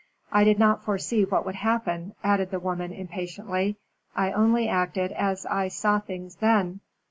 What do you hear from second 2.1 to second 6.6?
added the woman, impatiently. "I only acted as I saw things